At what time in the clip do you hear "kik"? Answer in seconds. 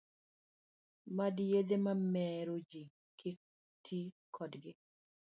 3.19-3.37